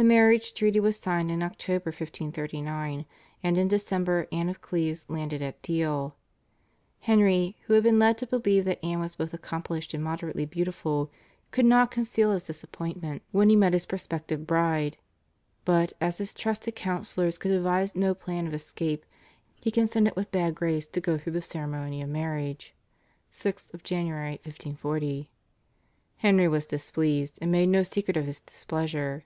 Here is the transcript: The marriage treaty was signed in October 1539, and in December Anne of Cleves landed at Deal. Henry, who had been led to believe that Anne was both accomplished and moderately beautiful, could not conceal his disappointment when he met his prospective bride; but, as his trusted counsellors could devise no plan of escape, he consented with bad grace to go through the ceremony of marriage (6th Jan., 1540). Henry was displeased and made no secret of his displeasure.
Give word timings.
The 0.00 0.04
marriage 0.04 0.54
treaty 0.54 0.80
was 0.80 0.96
signed 0.96 1.30
in 1.30 1.42
October 1.42 1.88
1539, 1.90 3.04
and 3.42 3.58
in 3.58 3.68
December 3.68 4.28
Anne 4.32 4.48
of 4.48 4.62
Cleves 4.62 5.04
landed 5.10 5.42
at 5.42 5.60
Deal. 5.60 6.16
Henry, 7.00 7.58
who 7.66 7.74
had 7.74 7.82
been 7.82 7.98
led 7.98 8.16
to 8.16 8.26
believe 8.26 8.64
that 8.64 8.82
Anne 8.82 9.00
was 9.00 9.16
both 9.16 9.34
accomplished 9.34 9.92
and 9.92 10.02
moderately 10.02 10.46
beautiful, 10.46 11.10
could 11.50 11.66
not 11.66 11.90
conceal 11.90 12.32
his 12.32 12.44
disappointment 12.44 13.20
when 13.30 13.50
he 13.50 13.56
met 13.56 13.74
his 13.74 13.84
prospective 13.84 14.46
bride; 14.46 14.96
but, 15.66 15.92
as 16.00 16.16
his 16.16 16.32
trusted 16.32 16.74
counsellors 16.74 17.36
could 17.36 17.50
devise 17.50 17.94
no 17.94 18.14
plan 18.14 18.46
of 18.46 18.54
escape, 18.54 19.04
he 19.60 19.70
consented 19.70 20.16
with 20.16 20.32
bad 20.32 20.54
grace 20.54 20.88
to 20.88 21.02
go 21.02 21.18
through 21.18 21.34
the 21.34 21.42
ceremony 21.42 22.00
of 22.00 22.08
marriage 22.08 22.72
(6th 23.30 23.82
Jan., 23.84 24.06
1540). 24.06 25.28
Henry 26.16 26.48
was 26.48 26.64
displeased 26.64 27.38
and 27.42 27.52
made 27.52 27.68
no 27.68 27.82
secret 27.82 28.16
of 28.16 28.24
his 28.24 28.40
displeasure. 28.40 29.24